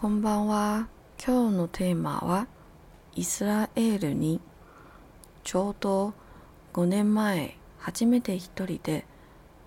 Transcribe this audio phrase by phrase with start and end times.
[0.00, 0.88] こんばんは。
[1.22, 2.46] 今日のテーマは
[3.14, 4.40] イスラエルに
[5.44, 6.14] ちょうど
[6.72, 9.04] 5年前初めて一人で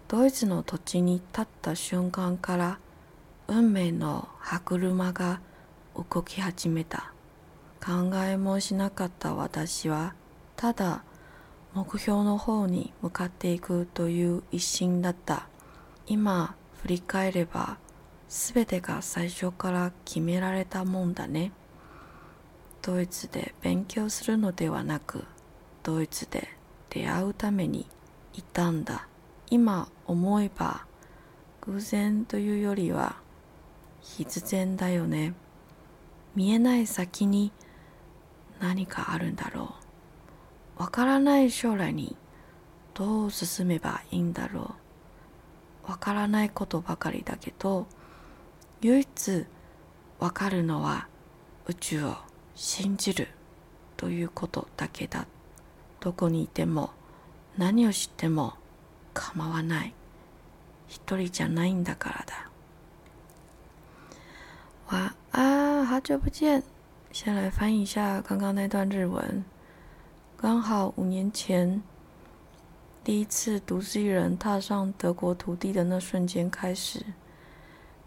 [0.07, 2.79] ドイツの土地に立った瞬間から
[3.47, 5.39] 運命の歯車が
[5.95, 7.13] 動き始めた。
[7.79, 10.15] 考えもしなかった私は
[10.55, 11.03] ただ
[11.75, 15.47] 目標の方に向かっていくという一心だった。
[16.07, 17.77] 今振り返れば
[18.35, 21.51] 全てが最初から決められたもんだね。
[22.81, 25.23] ドイツで勉強するのではなく、
[25.83, 26.49] ドイツで
[26.89, 27.85] 出会うために
[28.33, 29.07] いたんだ。
[29.51, 30.87] 今思えば
[31.61, 33.17] 偶然というよりは
[34.01, 35.35] 必然だよね。
[36.35, 37.51] 見えない先に
[38.59, 39.75] 何かあるんだろ
[40.79, 40.81] う。
[40.81, 42.17] わからない将来に
[42.95, 44.73] どう進めばいいんだろ
[45.87, 45.91] う。
[45.91, 47.85] わからないことばかりだけど、
[48.83, 49.45] 唯一
[50.19, 51.07] わかるのは
[51.67, 52.17] 宇宙を
[52.53, 53.29] 信じる
[53.95, 55.25] ということだけだ。
[56.01, 56.91] どこにいても
[57.57, 58.55] 何を知っても
[59.13, 59.93] 構わない。
[60.89, 62.49] 一人じゃないんだからだ。
[64.89, 66.61] 晚安，好久不见。
[67.13, 69.45] 先来翻译一下刚刚那段日文。
[70.35, 71.81] 刚好五年前，
[73.01, 77.05] 第一次独自一人踏上德国土地的那瞬间开始，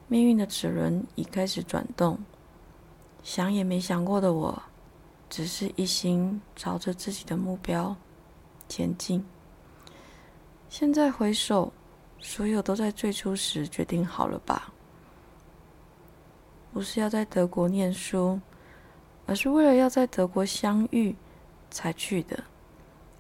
[0.09, 2.19] 命运的齿轮已开始转动。
[3.23, 4.63] 想也没想过的我，
[5.29, 7.95] 只是一心朝着自己的目标
[8.69, 9.25] 前进。
[10.69, 11.73] 现在回首，
[12.21, 14.73] 所有都在最初时决定好了吧？
[16.73, 18.41] 不是要在德国念书，
[19.27, 21.13] 而是为了要在德国相遇
[21.69, 22.39] 才去的。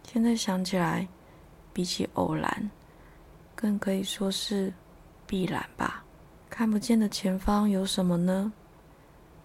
[0.05, 1.09] 现在想起来，
[1.73, 2.71] 比起偶然，
[3.57, 4.73] 更可以说是
[5.27, 6.05] 必然吧。
[6.49, 8.53] 看不见的前方有什么呢？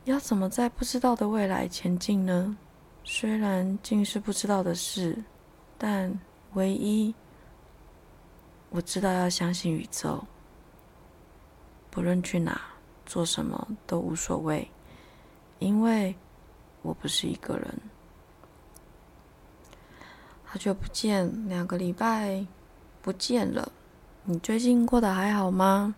[0.05, 2.57] 要怎么在不知道的未来前进呢？
[3.03, 5.21] 虽然尽是不知道的事，
[5.77, 6.19] 但
[6.53, 7.13] 唯一
[8.69, 10.23] 我知道要相信宇宙。
[11.89, 12.61] 不论去哪，
[13.05, 14.69] 做什么都无所谓，
[15.59, 16.15] 因为
[16.81, 17.67] 我不是一个人。
[20.43, 22.45] 好久不见，两个礼拜
[23.01, 23.71] 不见了，
[24.23, 25.95] 你最近过得还好吗？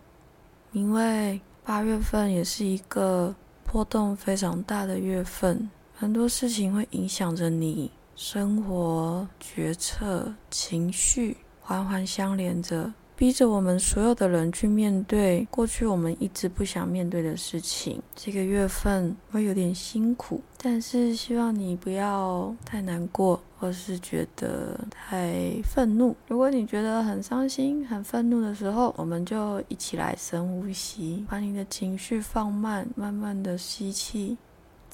[0.74, 12.92] 因为八月份也是一个波动非常大的月份，很多事情会影响着你生活、决策、情绪，环环相连着。
[13.16, 18.02] 逼着我们所有的人去面对过去我们一直不想面对的事情。
[18.16, 26.16] 这个月份会有点辛苦，但是希望你不要太难过，或是觉得太愤怒。
[26.26, 34.36] 如果你觉得很伤心、很愤怒的时候，我们就一起来深呼吸，把你的情绪放慢，慢慢的吸气。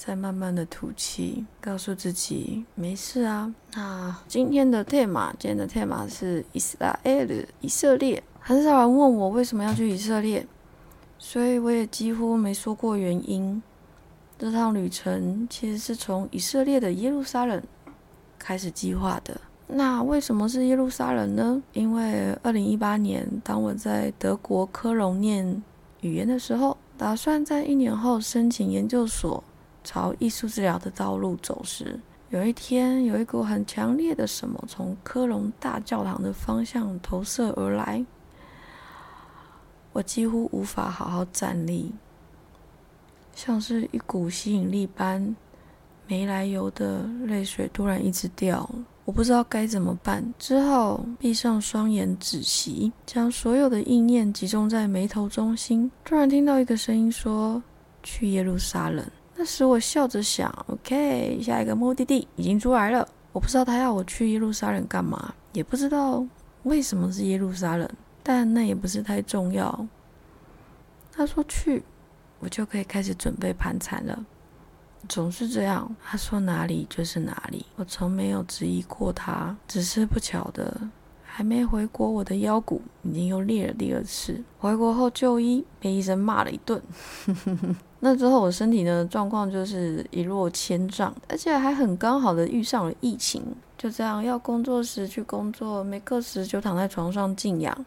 [0.03, 3.55] 再慢慢的吐气，告诉自己没事啊。
[3.75, 8.23] 那今天的 tema，今天的 tema 是以色列，以色列。
[8.41, 10.47] 很少人问我为什么要去以色列，
[11.19, 13.63] 所以我也几乎没说过原因。
[14.39, 17.63] 这趟旅程其实是从以色列的耶路撒冷
[18.39, 19.39] 开始计划的。
[19.67, 21.63] 那为什么是耶路撒冷呢？
[21.75, 25.63] 因为二零一八年，当我在德国科隆念
[26.01, 29.45] 语言的时候，打算在一年后申请研究所。
[29.83, 31.99] 朝艺术治疗的道路走时，
[32.31, 38.05] 有一天，有一股很强烈的什么从科隆大教堂的方向投射而来，
[39.93, 41.93] 我几乎无法好好站立，
[43.35, 45.35] 像是一股吸引力般，
[46.07, 48.69] 没来由的泪水突然一直掉，
[49.05, 57.61] 我不知道该怎么办，之后闭上双眼止息，将所有的意念集中在眉头中心，突然听到一个声音说
[58.05, 59.05] ：“去耶路撒冷。”
[59.41, 63.09] 那时我笑着想：“OK，下一个目的地已经出来了。
[63.33, 66.23] 我不知道他要我去耶路撒冷干嘛，也不知道
[66.65, 67.89] 为什么是耶路撒冷，
[68.23, 69.87] 但那也不是太重要。
[71.11, 71.83] 他说去，
[72.39, 74.27] 我就可以开始准备盘缠了。
[75.09, 79.57] 总是这样，他说哪里就是哪里，我从没有质疑过他。
[79.67, 80.79] 只是不巧的，
[81.23, 84.45] 还没回国，我的腰骨已经又裂了第二次。
[84.59, 86.83] 回国后就医，被医生骂了一顿。”
[88.01, 93.43] 那之后，我身体的状况就是一落千丈，而且还很刚好的遇上了疫情。
[93.77, 97.85] 就这样，要工作时去工作，没课时就躺在床上静养。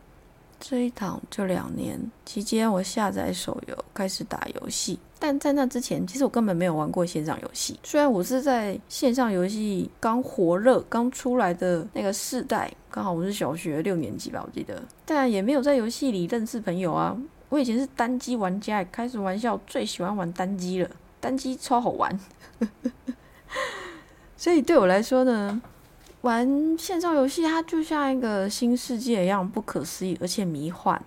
[0.59, 4.97] 这一躺就两年，期间我下载手游，开始打游戏。
[5.19, 7.77] 但在那之前，其实我根本没有玩过线上游戏。
[7.83, 17.17] 虽然我是在线上游戏刚火热、刚出来的那个世代，刚好我是小学六年级吧，我记得，但也没有在游戏里认识朋友啊。
[17.53, 20.89] 我以前是单机玩家，开始玩笑最喜欢玩单机了，
[21.21, 22.19] 单机超好玩。
[24.35, 25.61] 所以对我来说呢，
[26.21, 30.99] 玩线上游戏它就像一个新世界一样不可思议，而且迷幻。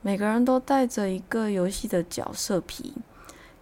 [0.00, 2.94] 每个人都带着一个游戏的角色皮，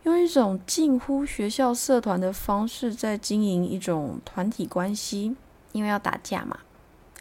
[0.03, 5.35] 用一种近乎学校社团的方式在经营一种团体关系，
[5.73, 6.59] 因为要打架嘛。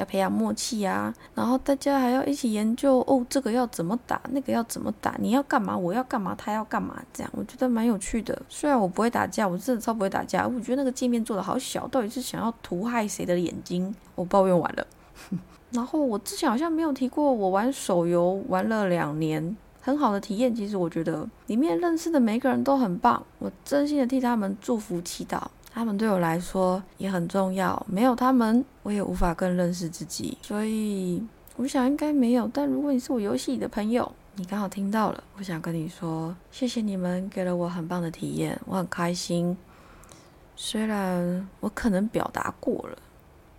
[0.01, 8.39] 要培养默契啊，然后大家还要一起研究哦，这个要怎么打，那个要怎么打，你要干嘛，我要干嘛，他要干嘛，这样我觉得蛮有趣的。
[8.49, 13.95] 虽然我不会打架，我真的超不会打架，我觉得那个界面做的好小，到底是想要图害谁的眼睛？
[14.15, 14.85] 我抱怨完了。
[15.71, 20.53] 然后我之前好像没有提过，我玩手游玩了两年，很好的体验。
[20.53, 25.41] 其实我觉得里面认识的每一个人都很棒，我真心的替他们祝福祈祷。
[25.73, 30.37] 他们对我来说也很重要，没有他们，我也无法更认识自己。
[30.41, 31.23] 所以
[31.55, 32.49] 我想应该没有。
[32.53, 39.55] 但如果你是我游戏里的朋友，你刚好听到了，我想跟你说，谢谢你们给了我很棒的体验，我很开心。
[40.55, 42.97] 虽然我可能表达过了，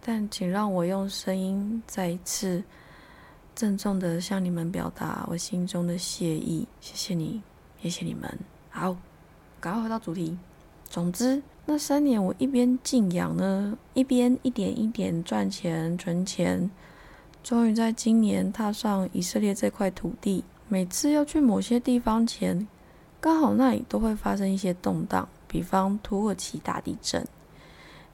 [0.01, 2.63] 但请让我用声音再一次
[3.55, 6.69] 郑重的向你们表达我心中的谢意。
[6.81, 7.43] 谢谢你，
[7.81, 8.39] 谢谢你们。
[8.71, 8.95] 好，
[9.61, 10.37] 赶快回到主题。
[10.89, 11.43] 总之。
[11.73, 16.71] 那三年，我一边静养呢，一边一点一点赚钱存钱，
[17.43, 20.45] 终于在今年踏上以色列这块土地。
[20.69, 22.69] 每次要去某些地方前，
[23.23, 27.27] 刚好那里都会发生一些动荡，比方土耳其大地震，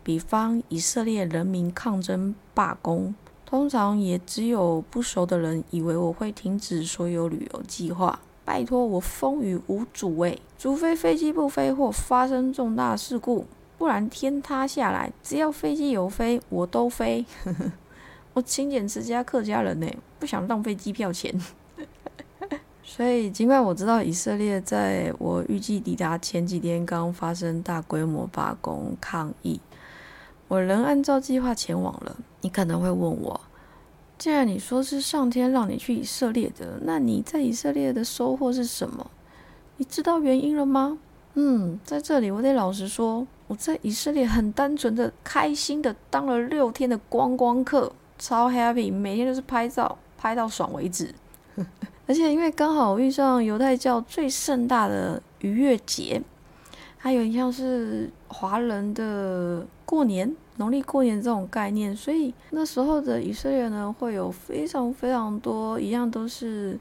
[0.04, 3.12] 比方以色列人民抗争罢工。
[3.44, 8.20] 通常也只有不熟的人以为我会停止所有旅游计划。
[8.48, 13.44] 拜托，我风雨无阻诶，除非飞机不飞或发生重大事故，
[13.76, 17.26] 不然天塌下来，只要飞机有飞，我都飞。
[18.32, 19.86] 我勤俭持家客家人呢，
[20.18, 21.38] 不想浪费机票钱。
[22.82, 29.60] 所以，尽管我知道以色列在我预计抵达前几天刚发生大规模罢工抗议，
[30.48, 32.16] 我仍按照计划前往了。
[32.40, 33.38] 你可能会问我。
[34.18, 39.08] 既然你说是上天让你去以色列的，那你在以色列的收获是什么？
[39.76, 40.98] 你知道原因了吗？
[41.34, 51.14] 嗯，在这里我得老实说，我在以色列很单纯的、开心的当了六天的观光客，超 happy，每天都是拍照，拍到爽为止。
[52.08, 56.20] 而且因为刚好遇上犹太教最盛大的逾越节，
[56.96, 60.34] 还有点像是华人的过年。
[60.58, 66.78] 农历过年这种概念，所以那时候的以色列呢，会有非常非常多一样都是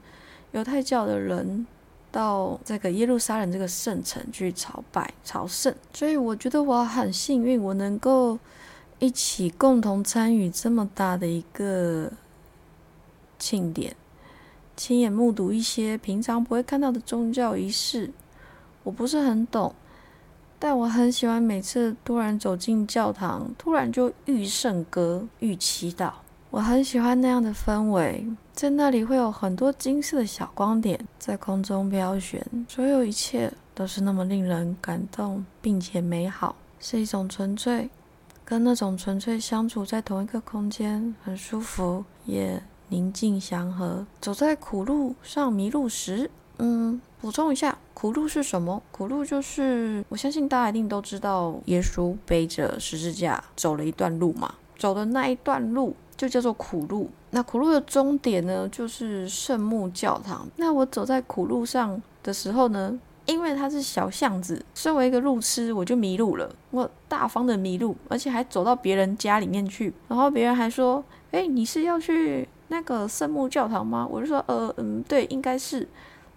[0.52, 1.66] 犹太教的人
[2.12, 5.74] 到这个耶路撒冷这个圣城去朝拜朝圣。
[5.94, 8.40] 所以我觉得我很幸运，我能够
[9.00, 12.12] 一起共同参与这么大的一个
[13.38, 13.96] 庆典，
[14.76, 18.12] 亲眼目睹一些平常不会看到的宗教仪式。
[18.84, 19.76] 我不是很懂。
[20.60, 26.12] 但我很喜欢每次突然走进教堂，突然就遇圣歌、遇祈祷。
[26.50, 37.90] 我很喜欢那样的氛围，在那里会有很多金色的小光点在空中飘旋，所有一切都是那么令人感动，并且美好，是一种纯粹，
[38.46, 44.08] 跟那种纯粹相处在同一个空间，很舒服，也宁静祥和。
[44.22, 47.78] 走在苦路上迷路时，嗯，补充一下。
[47.94, 48.80] 苦路是什么？
[48.92, 57.10] 苦路就是我相信大家一定都知道，耶稣背着十字架走了一段路嘛，走的那一段路就叫做苦路。
[57.32, 60.48] 那苦路的终点呢，就是圣墓教堂。
[60.58, 66.48] 那我走在苦路上的时候呢，因为它是小巷子，身为一个路痴，我就迷路了。
[66.70, 75.88] 我大方的迷路，而且还走到别人家里面去，然后别人还说：“哎，你是要去那个圣墓教堂吗？”我就说：“呃，嗯，对，应该是。”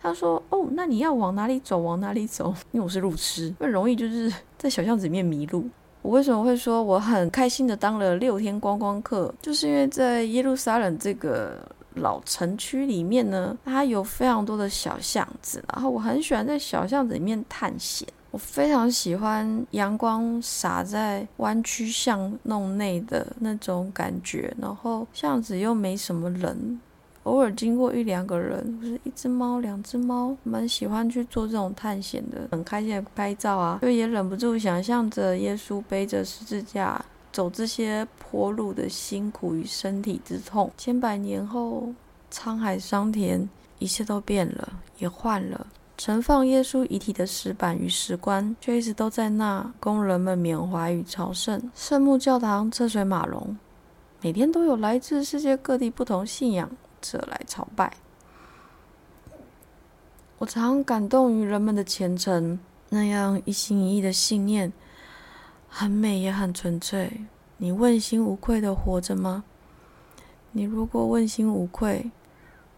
[0.02, 1.78] 他说：“哦，那你要往哪里走？
[1.78, 2.54] 往哪里走？
[2.72, 5.68] 因为我是路痴，很容易就是 在小巷子里面迷路。
[6.02, 9.32] 我为什么会说我很开心的当了六天观光客？
[9.42, 11.58] 就是因为在耶路撒冷这个
[11.96, 18.08] 老城区里面呢，它有非常多的小巷子，然后我很喜欢在小巷子里面探险。
[18.30, 26.80] 我非常喜欢阳光洒在弯曲巷弄内的那种感觉，然后巷子又没什么人。”
[27.24, 40.70] 偶尔经过一两个人，或是一只猫、两只猫，蛮喜欢去做这种探险的，很开心的拍照啊，就也忍不住想象着耶稣背着十字架走这些坡路的辛苦与身体之痛。
[40.78, 41.92] 千百年后，
[42.32, 43.48] 沧海桑田，
[43.78, 45.66] 一切都变了，也换了。
[45.98, 51.70] 盛放耶稣遗体的石板与石棺，却一直都在那，供人们缅怀与朝圣。
[51.74, 53.54] 圣母教堂车水马龙，
[54.22, 56.70] 每天都有来自世界各地不同信仰。
[57.00, 57.92] 者来朝拜。
[60.38, 64.72] 我常感动于人们的虔诚，那样一心一意的信念，
[65.68, 67.26] 很美也很纯粹。
[67.58, 69.44] 你问心无愧的活着吗？
[70.52, 72.10] 你如果问心无愧，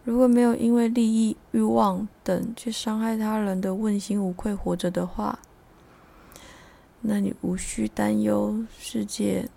[0.03, 5.39] 如果没有因为利益、欲望等去伤害他人的问心无愧活着的话，
[6.99, 9.47] 那你无需担忧世界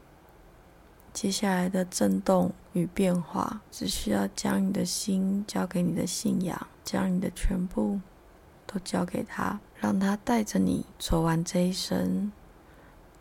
[1.17, 7.99] 接下来的震动与变化，只需要将你的心交给你的信仰，将你的全部
[8.67, 12.31] 都交给他，让他带着你走完这一生。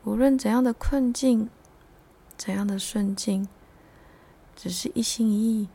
[0.04, 1.50] 无论怎样的困境，
[2.36, 3.48] 怎样的顺境，
[4.58, 5.70] 只是一心一意。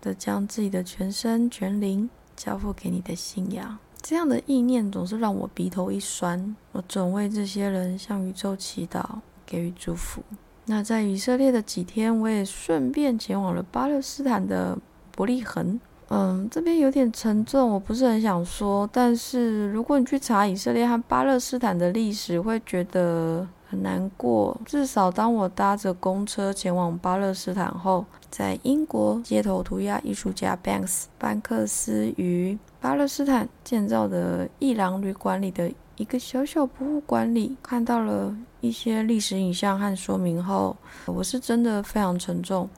[0.00, 6.56] 的将自己的全身全灵交付给你的信仰，这样的意念总是让我鼻头一酸。
[6.72, 10.24] 我总为这些人向宇宙祈祷，给予祝福。
[10.66, 14.78] 那在以色列的几天，我也顺便前往了巴勒斯坦的
[15.14, 15.80] 伯利恒。
[16.08, 18.88] 嗯，这边有点沉重，我不是很想说。
[18.92, 23.46] 但是如果你去查以色列和巴勒斯坦的历史，会觉得。
[23.72, 24.54] 很难过。
[24.66, 42.68] 至少当我搭着公车前往巴勒斯坦后，在英国街头涂鸦艺术家 Banks 班克斯于巴勒斯坦建造的伊朗旅馆里的一个小小博物馆里，看到了一些历史影像和说明后，我是真的非常沉重。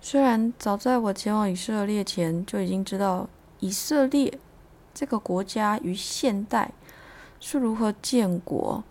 [0.00, 3.28] 虽然早在我前往以色列前就已经知道
[3.60, 4.36] 以色列
[4.92, 6.72] 这个国家于现代
[7.38, 8.82] 是如何建国，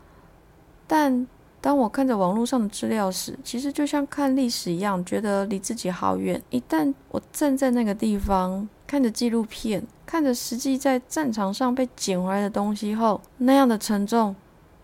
[0.88, 1.28] 但。
[1.60, 6.40] 当我看着网络上的资料时，其实就像看历史一样，觉得离自己好远。
[6.52, 14.36] 一旦我站在那个地方，看着纪录片，看着实际在战场上被捡回来的东西后，那样的沉重，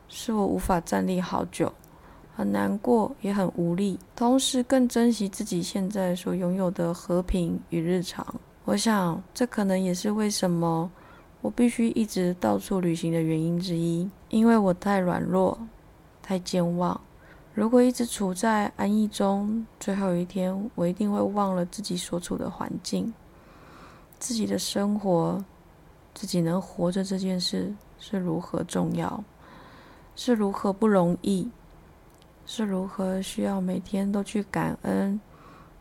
[0.07, 1.71] 是我无法站立好久，
[2.35, 8.25] 很难过，也很无力，同时更珍惜自己现在所拥有的和平与日常。
[8.65, 10.89] 我想，这可能也是为什么
[11.41, 15.57] 我必须一直到处旅行的原因之一，因为我太软弱。
[16.23, 17.01] 太健忘，
[17.53, 23.11] 如果一直处在安逸中，最后一天我一定会忘了自己所处的环境，
[24.21, 25.43] 自己的生活，
[26.13, 29.21] 自己能活着这件事是如何重要，
[30.15, 31.49] 是如何不容易，
[32.45, 35.19] 是如何需要每天都去感恩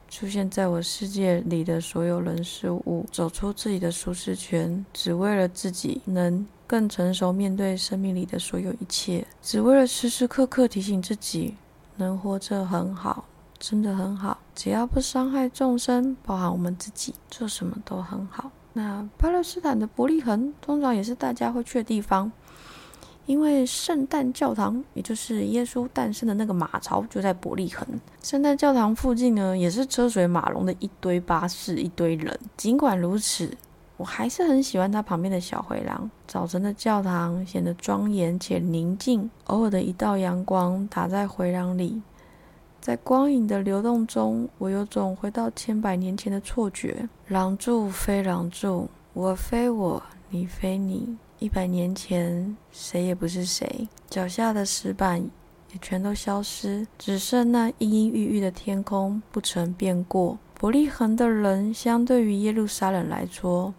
[0.09, 6.47] 出现在我世界里的所有人事物，走出自己的舒适圈，只为了自己能。
[6.70, 11.56] 更成熟面对生命里的所有一切，只为了时时刻刻提醒自己
[11.97, 13.25] 能活着很好，
[13.61, 14.38] 真的很好。
[14.57, 18.50] 只要不伤害众生，包含我们自己，做什么都很好。
[18.73, 22.33] 那巴勒斯坦的伯利恒通常也是大家会去的地方，
[23.26, 27.87] 因为圣诞教堂，也就是耶稣诞生的那个马槽就在伯利恒。
[28.23, 32.37] 圣诞教堂附近呢，也是车水马龙的一堆巴士，一堆人。
[32.57, 33.57] 尽管如此。
[33.97, 36.11] 我还是很喜欢它旁边的小回廊。
[36.26, 42.00] 早晨的教堂显得庄严且宁静，偶尔的一道阳光打在回廊里，
[42.81, 47.07] 在光影的流动中，我有种回到千百年前的错觉。
[47.29, 51.17] 廊柱非廊柱，我非我，你非你。
[51.41, 53.87] 一百年前，谁也不是谁。
[54.09, 55.21] 脚下的石板
[55.73, 60.39] 也全都消失，只剩那阴阴郁郁的天空不曾变过。
[60.55, 63.73] 伯利恒的人，相对于耶路撒冷来说，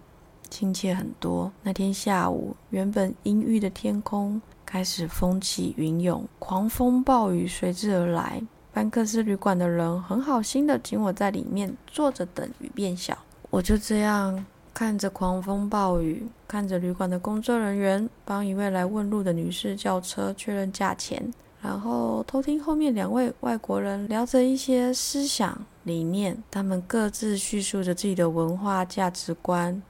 [0.50, 1.52] 亲切很多。
[1.64, 8.42] 那天下午，原本阴郁的天空开始风起云涌，狂风暴雨随之而来。
[8.74, 13.18] 班克斯旅馆的人很好心的请我在里面坐着等雨变小。
[13.50, 29.82] 我就这样看着狂风暴雨，看着旅馆的工作人员帮一位来问路的女士叫车确认价钱，然后偷听后面两位外国人聊着一些思想理念，他们各自叙述着自己的文化价值观。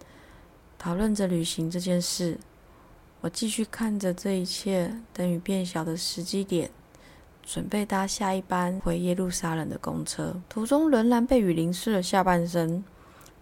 [0.79, 2.39] 讨论着旅行这件事，
[3.21, 6.71] 我继续看着这一切，等雨变小的时机点，
[7.51, 10.34] 准备搭下一班回耶路撒冷的公车。
[10.48, 12.81] 途中仍然被雨淋湿了下半身，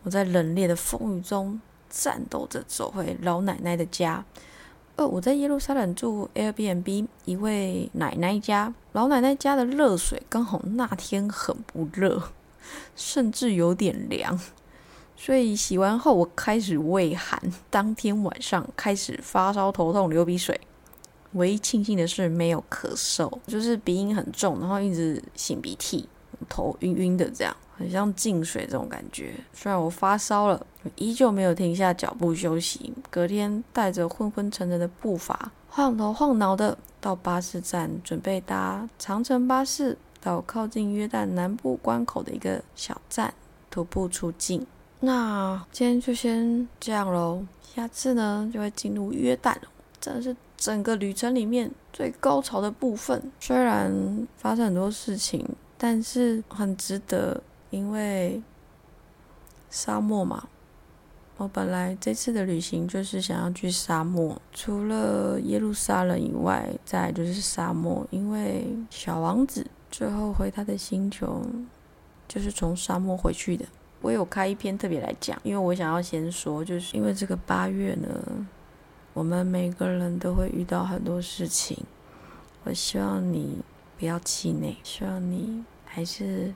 [0.02, 1.62] 我在冷冽的风雨中
[1.92, 4.26] 战斗着走回老奶奶的家。
[4.96, 12.20] 呃，我在耶路撒冷住 Airbnb 一位奶奶家，老奶奶家的热水刚好那天很不热，
[12.96, 14.40] 甚至有点凉。
[15.16, 17.40] 所以洗完后，我开始畏寒。
[17.70, 20.60] 当天晚上开始发烧、头痛、流鼻水。
[21.34, 26.08] 唯一庆幸的是没有咳嗽，就是鼻音很重，然后一直擤鼻涕，
[26.48, 29.34] 头晕晕的，这样很像进水这种感觉。
[29.54, 32.94] 虽然我发烧了，依旧没有停下脚步休息。
[33.10, 43.34] 隔天带着昏昏沉沉的步伐，晃头晃脑的到巴士站，准备搭长城巴士到靠近约旦南部关口的一个小站，
[43.70, 44.66] 徒步出境。
[45.02, 49.56] 那今天就先这样喽，下次呢就会进入约旦，
[50.02, 53.32] 真的是整个旅程里面最高潮的部分。
[53.40, 55.48] 虽然发生很多事情，
[55.78, 58.44] 但是很值得，因为
[59.70, 60.50] 沙漠嘛。
[61.38, 71.42] 我本来这次的旅行就是想要去沙漠，除了耶路撒冷以外，再就是沙漠，因为小王子最后回他的星球
[72.28, 73.66] 就是从沙漠回去的。
[74.02, 78.10] 我有开一篇特别来讲，因为我想要先说，就是因为这个八月呢，
[79.14, 81.78] 我们每个人都会遇到很多事情。
[82.64, 83.60] 我希望你
[83.98, 86.54] 不要气馁，希望你还是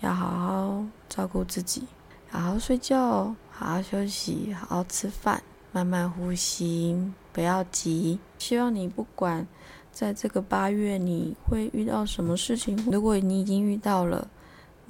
[0.00, 1.84] 要好好照顾自己，
[2.30, 5.42] 好好睡觉，好好休息，好好吃饭，
[5.72, 8.18] 慢慢呼吸，不要急。
[8.38, 9.46] 希望你不管
[9.92, 14.28] 在这个八月你会遇到什么事情，如果你已经遇到了。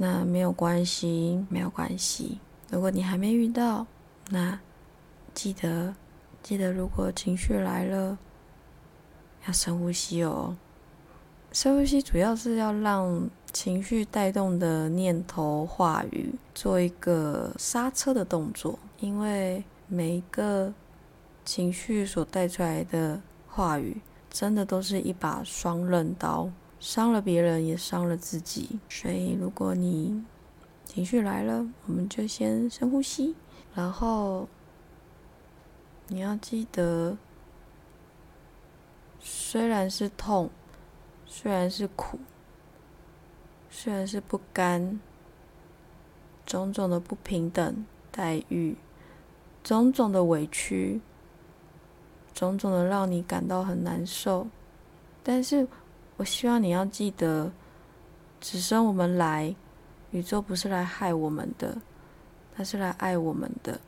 [0.01, 2.39] 那没有关系，没有关系。
[2.71, 3.85] 如果你还没遇到，
[4.31, 4.61] 那
[5.35, 5.93] 记得
[6.43, 8.19] 记得，如果情绪来了，
[9.47, 10.57] 要深呼吸哦。
[11.53, 20.73] 深呼吸主要是要让情绪带动的念头、话语做一个刹车的动作，因为每一个
[21.45, 26.51] 情绪所带出来的话语，真的都是一把双刃刀。
[26.81, 28.79] 伤了别人，也伤了自己。
[28.89, 30.23] 所以，如果你
[30.85, 33.35] 情绪来了，我们就先深呼吸，
[33.75, 34.47] 然后
[36.09, 37.17] 你要记得，
[39.21, 40.51] 虽然是痛，
[41.27, 42.19] 虽然是苦，
[43.71, 44.99] 虽然是不甘，
[46.45, 48.77] 种种的不平等待遇，
[49.63, 51.01] 种种的委屈，
[52.35, 54.47] 种种的让你感到很难受，
[55.23, 55.67] 但是。
[56.17, 57.53] 我希望你要记得，
[58.41, 59.55] 只生我们来，
[60.11, 61.81] 宇宙不是来害我们的，
[62.57, 63.81] 它是来爱我们的，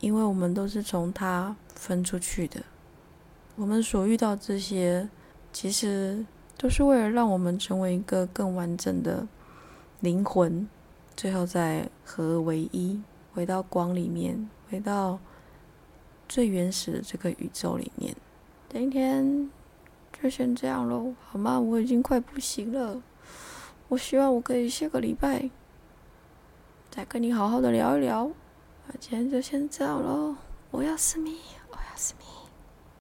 [0.00, 2.60] 因为我们都是从它分出去的。
[3.54, 5.08] 我们所遇到这些，
[5.52, 6.24] 其实
[6.58, 9.26] 都是为了让我们成为一个更完整的
[10.00, 10.68] 灵魂，
[11.16, 13.00] 最后再合而为一，
[13.32, 15.18] 回到光里面，回到
[16.28, 18.16] 最原始的这个宇宙里面。
[18.68, 19.48] 今天。
[20.22, 21.58] 就先这样喽，好吗？
[21.58, 23.00] 我已经快不行了。
[23.88, 25.48] 我希望我可以下个礼拜
[26.90, 28.30] 再跟你好好的聊一聊。
[28.92, 30.34] 那今天就先这样喽，
[30.72, 31.38] 我要思密，
[31.70, 32.24] 我要思密。